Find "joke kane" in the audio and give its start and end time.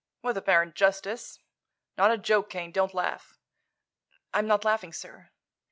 2.17-2.71